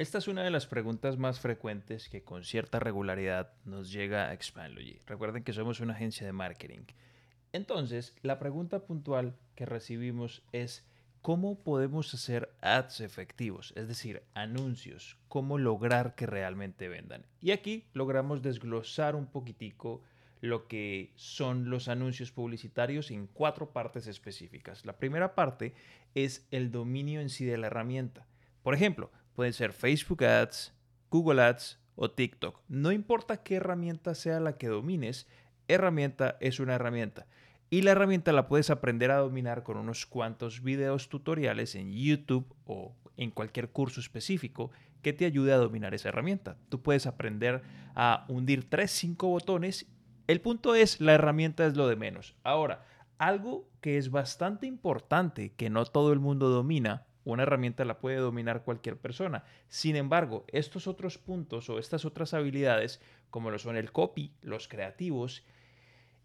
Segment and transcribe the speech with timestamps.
[0.00, 4.32] Esta es una de las preguntas más frecuentes que con cierta regularidad nos llega a
[4.32, 4.98] Expandlogy.
[5.04, 6.86] Recuerden que somos una agencia de marketing.
[7.52, 10.86] Entonces, la pregunta puntual que recibimos es
[11.20, 13.74] ¿cómo podemos hacer ads efectivos?
[13.76, 17.26] Es decir, anuncios, cómo lograr que realmente vendan.
[17.42, 20.00] Y aquí logramos desglosar un poquitico
[20.40, 24.86] lo que son los anuncios publicitarios en cuatro partes específicas.
[24.86, 25.74] La primera parte
[26.14, 28.26] es el dominio en sí de la herramienta.
[28.62, 30.74] Por ejemplo, pueden ser Facebook Ads,
[31.10, 32.60] Google Ads o TikTok.
[32.68, 35.28] No importa qué herramienta sea la que domines,
[35.68, 37.26] herramienta es una herramienta.
[37.68, 42.52] Y la herramienta la puedes aprender a dominar con unos cuantos videos tutoriales en YouTube
[42.64, 44.70] o en cualquier curso específico
[45.02, 46.56] que te ayude a dominar esa herramienta.
[46.68, 47.62] Tú puedes aprender
[47.94, 49.86] a hundir 3, 5 botones
[50.30, 52.36] el punto es, la herramienta es lo de menos.
[52.44, 52.86] Ahora,
[53.18, 58.16] algo que es bastante importante, que no todo el mundo domina, una herramienta la puede
[58.16, 59.44] dominar cualquier persona.
[59.68, 64.68] Sin embargo, estos otros puntos o estas otras habilidades, como lo son el copy, los
[64.68, 65.44] creativos,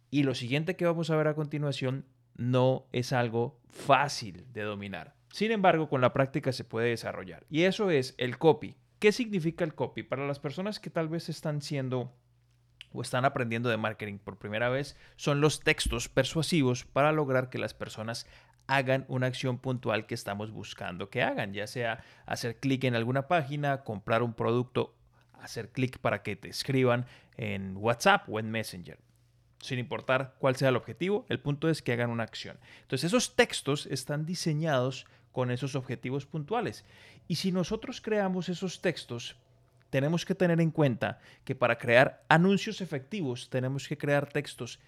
[0.09, 5.15] y lo siguiente que vamos a ver a continuación, no es algo fácil de dominar.
[5.31, 7.45] Sin embargo, con la práctica se puede desarrollar.
[7.49, 8.77] Y eso es el copy.
[8.99, 10.03] ¿Qué significa el copy?
[10.03, 12.13] Para las personas que tal vez están siendo
[12.93, 17.57] o están aprendiendo de marketing por primera vez son los textos persuasivos para lograr que
[17.57, 18.25] las personas
[18.67, 23.27] hagan una acción puntual que estamos buscando que hagan, ya sea hacer clic en alguna
[23.27, 24.95] página, comprar un producto,
[25.33, 27.05] hacer clic para que te escriban
[27.37, 28.97] en WhatsApp o en Messenger.
[29.59, 32.57] Sin importar cuál sea el objetivo, el punto es que hagan una acción.
[32.81, 36.85] Entonces esos textos están diseñados con esos objetivos puntuales.
[37.27, 39.35] Y si nosotros creamos esos textos
[39.89, 44.79] tenemos que tener en cuenta que para crear anuncios efectivos tenemos que crear textos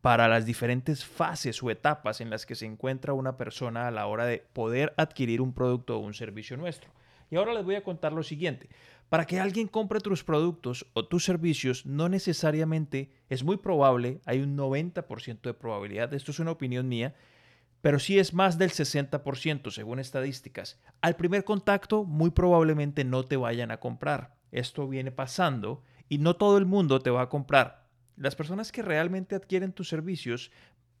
[0.00, 4.06] para las diferentes fases o etapas en las que se encuentra una persona a la
[4.06, 6.90] hora de poder adquirir un producto o un servicio nuestro.
[7.30, 8.68] Y ahora les voy a contar lo siguiente.
[9.08, 14.40] Para que alguien compre tus productos o tus servicios, no necesariamente es muy probable, hay
[14.40, 17.14] un 90% de probabilidad, esto es una opinión mía,
[17.82, 20.80] pero sí es más del 60% según estadísticas.
[21.00, 26.36] Al primer contacto, muy probablemente no te vayan a comprar esto viene pasando y no
[26.36, 27.79] todo el mundo te va a comprar.
[28.20, 30.50] Las personas que realmente adquieren tus servicios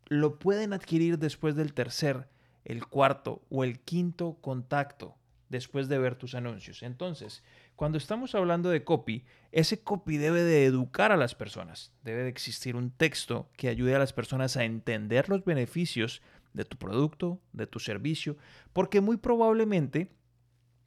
[0.06, 2.30] lo pueden adquirir después del tercer,
[2.64, 5.18] el cuarto o el quinto contacto
[5.50, 6.82] después de ver tus anuncios.
[6.82, 7.44] Entonces,
[7.76, 11.92] cuando estamos hablando de copy, ese copy debe de educar a las personas.
[12.04, 16.22] Debe de existir un texto que ayude a las personas a entender los beneficios
[16.54, 18.38] de tu producto, de tu servicio,
[18.72, 20.10] porque muy probablemente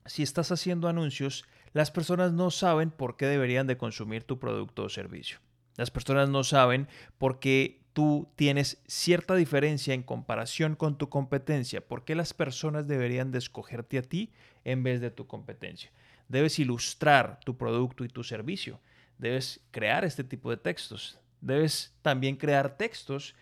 [0.07, 4.85] si estás haciendo anuncios, las personas no saben por qué deberían de consumir tu producto
[4.85, 5.37] o servicio.
[5.75, 11.81] Las personas no saben por qué tú tienes cierta diferencia en comparación con tu competencia,
[11.81, 14.31] por qué las personas deberían de escogerte a ti
[14.63, 15.91] en vez de tu competencia.
[16.27, 18.79] Debes ilustrar tu producto y tu servicio.
[19.17, 21.19] Debes crear este tipo de textos.
[21.41, 23.35] Debes también crear textos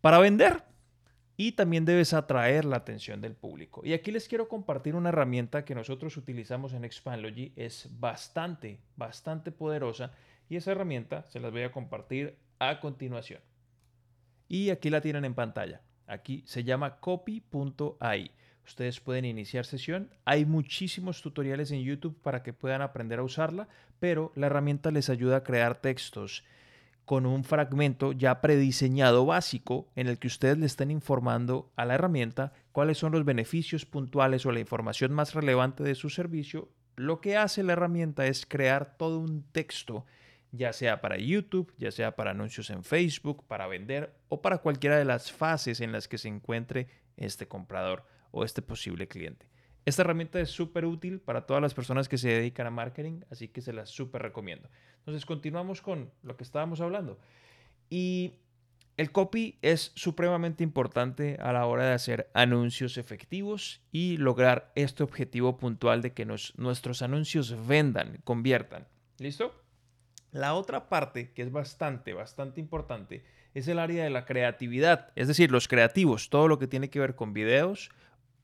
[0.00, 0.64] para vender
[1.36, 3.82] y también debes atraer la atención del público.
[3.84, 7.52] Y aquí les quiero compartir una herramienta que nosotros utilizamos en Expandlogy.
[7.56, 10.12] Es bastante, bastante poderosa
[10.48, 13.40] y esa herramienta se las voy a compartir a continuación.
[14.48, 15.80] Y aquí la tienen en pantalla.
[16.06, 18.30] Aquí se llama copy.ai.
[18.64, 20.10] Ustedes pueden iniciar sesión.
[20.24, 23.68] Hay muchísimos tutoriales en YouTube para que puedan aprender a usarla,
[23.98, 26.44] pero la herramienta les ayuda a crear textos
[27.04, 31.94] con un fragmento ya prediseñado básico en el que ustedes le estén informando a la
[31.94, 36.68] herramienta cuáles son los beneficios puntuales o la información más relevante de su servicio.
[36.96, 40.06] Lo que hace la herramienta es crear todo un texto,
[40.52, 44.96] ya sea para YouTube, ya sea para anuncios en Facebook, para vender o para cualquiera
[44.96, 49.51] de las fases en las que se encuentre este comprador o este posible cliente.
[49.84, 53.48] Esta herramienta es súper útil para todas las personas que se dedican a marketing, así
[53.48, 54.68] que se la súper recomiendo.
[54.98, 57.18] Entonces continuamos con lo que estábamos hablando.
[57.90, 58.34] Y
[58.96, 65.02] el copy es supremamente importante a la hora de hacer anuncios efectivos y lograr este
[65.02, 68.86] objetivo puntual de que nuestros anuncios vendan, conviertan.
[69.18, 69.54] ¿Listo?
[70.30, 73.24] La otra parte que es bastante, bastante importante
[73.54, 77.00] es el área de la creatividad, es decir, los creativos, todo lo que tiene que
[77.00, 77.90] ver con videos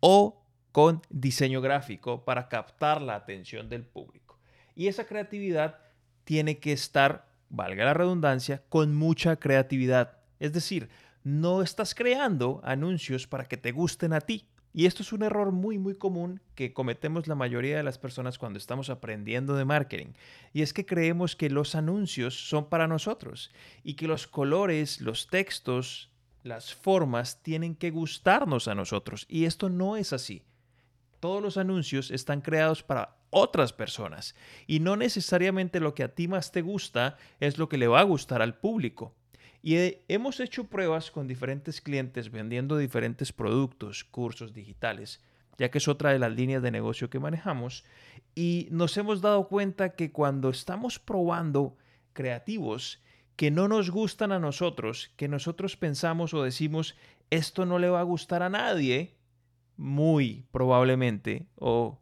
[0.00, 4.38] o con diseño gráfico para captar la atención del público.
[4.75, 5.79] Y esa creatividad
[6.25, 10.19] tiene que estar, valga la redundancia, con mucha creatividad.
[10.38, 10.88] Es decir,
[11.25, 14.49] no estás creando anuncios para que te gusten a ti.
[14.73, 18.38] Y esto es un error muy, muy común que cometemos la mayoría de las personas
[18.38, 20.12] cuando estamos aprendiendo de marketing.
[20.53, 23.50] Y es que creemos que los anuncios son para nosotros
[23.82, 26.11] y que los colores, los textos,
[26.43, 29.26] las formas tienen que gustarnos a nosotros.
[29.29, 30.43] Y esto no es así.
[31.20, 34.35] Todos los anuncios están creados para otras personas.
[34.67, 38.00] Y no necesariamente lo que a ti más te gusta es lo que le va
[38.00, 39.15] a gustar al público.
[39.62, 39.76] Y
[40.09, 45.20] hemos hecho pruebas con diferentes clientes vendiendo diferentes productos, cursos digitales,
[45.59, 47.85] ya que es otra de las líneas de negocio que manejamos.
[48.35, 51.76] Y nos hemos dado cuenta que cuando estamos probando
[52.12, 53.03] creativos
[53.35, 56.97] que no nos gustan a nosotros, que nosotros pensamos o decimos,
[57.31, 59.18] esto no le va a gustar a nadie,
[59.79, 61.99] muy probablemente o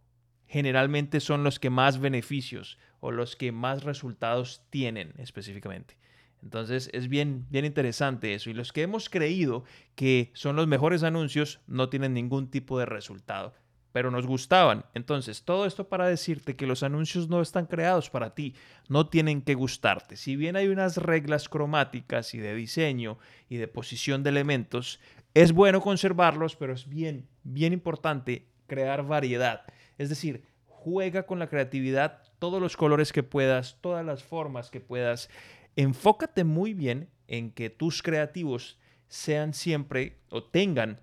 [0.49, 5.97] generalmente son los que más beneficios o los que más resultados tienen específicamente.
[6.43, 8.51] Entonces es bien, bien interesante eso.
[8.51, 9.65] Y los que hemos creído
[9.95, 13.55] que son los mejores anuncios no tienen ningún tipo de resultado,
[13.93, 14.85] pero nos gustaban.
[14.95, 18.55] Entonces, todo esto para decirte que los anuncios no están creados para ti,
[18.89, 20.17] no tienen que gustarte.
[20.17, 23.19] Si bien hay unas reglas cromáticas y de diseño
[23.49, 25.01] y de posición de elementos,
[25.37, 29.67] es bueno conservarlos, pero es bien, bien importante crear variedad.
[29.99, 34.81] Es decir, juega con la creatividad, todos los colores que puedas, todas las formas que
[34.81, 35.29] puedas.
[35.77, 38.79] Enfócate muy bien en que tus creativos
[39.09, 41.03] sean siempre o tengan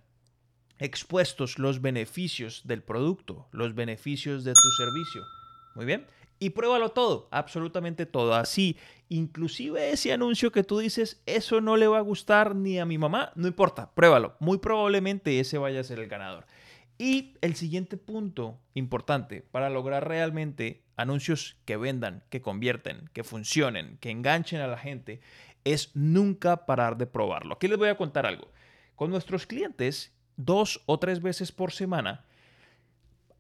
[0.80, 5.22] expuestos los beneficios del producto, los beneficios de tu servicio.
[5.76, 6.08] Muy bien.
[6.44, 8.36] Y pruébalo todo, absolutamente todo.
[8.36, 8.76] Así,
[9.08, 12.98] inclusive ese anuncio que tú dices, eso no le va a gustar ni a mi
[12.98, 14.36] mamá, no importa, pruébalo.
[14.42, 16.46] Muy probablemente ese vaya a ser el ganador.
[16.98, 23.98] Y el siguiente punto importante para lograr realmente anuncios que vendan, que convierten, que funcionen,
[24.02, 25.22] que enganchen a la gente,
[25.64, 27.56] es nunca parar de probarlo.
[27.56, 28.52] Aquí les voy a contar algo.
[28.96, 32.26] Con nuestros clientes, dos o tres veces por semana,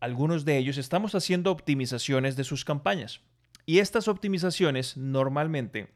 [0.04, 3.22] algunos de ellos estamos haciendo optimizaciones de sus campañas.
[3.66, 5.94] Y estas optimizaciones normalmente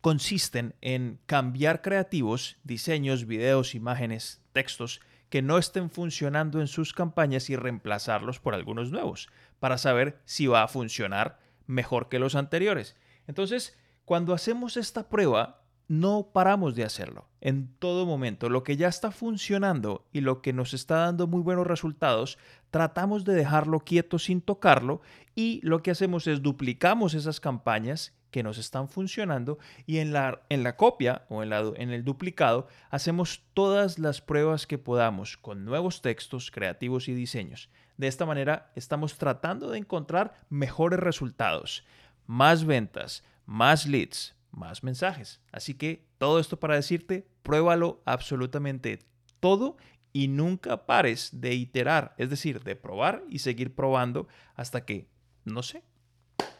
[0.00, 7.48] consisten en cambiar creativos, diseños, videos, imágenes, textos que no estén funcionando en sus campañas
[7.48, 9.28] y reemplazarlos por algunos nuevos
[9.60, 11.38] para saber si va a funcionar
[11.68, 12.96] mejor que los anteriores.
[13.28, 15.59] Entonces, cuando hacemos esta prueba,
[15.90, 18.48] no paramos de hacerlo en todo momento.
[18.48, 22.38] Lo que ya está funcionando y lo que nos está dando muy buenos resultados,
[22.70, 25.00] tratamos de dejarlo quieto sin tocarlo
[25.34, 30.42] y lo que hacemos es duplicamos esas campañas que nos están funcionando y en la,
[30.48, 35.64] en la copia o en, en el duplicado hacemos todas las pruebas que podamos con
[35.64, 37.68] nuevos textos creativos y diseños.
[37.96, 41.84] De esta manera estamos tratando de encontrar mejores resultados,
[42.28, 45.40] más ventas, más leads, más mensajes.
[45.52, 49.00] Así que todo esto para decirte, pruébalo absolutamente
[49.40, 49.76] todo
[50.12, 55.08] y nunca pares de iterar, es decir, de probar y seguir probando hasta que,
[55.44, 55.84] no sé,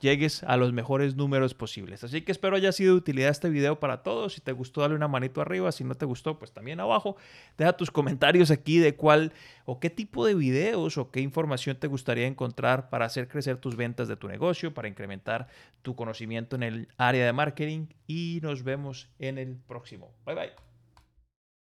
[0.00, 2.05] llegues a los mejores números posibles.
[2.05, 4.35] Así que espero haya sido de utilidad este video para todos.
[4.35, 5.70] Si te gustó, dale una manito arriba.
[5.73, 7.17] Si no te gustó, pues también abajo.
[7.56, 9.32] Deja tus comentarios aquí de cuál
[9.64, 13.76] o qué tipo de videos o qué información te gustaría encontrar para hacer crecer tus
[13.76, 15.49] ventas de tu negocio, para incrementar
[15.82, 17.87] tu conocimiento en el área de marketing.
[18.06, 20.12] Y nos vemos en el próximo.
[20.25, 20.69] Bye bye.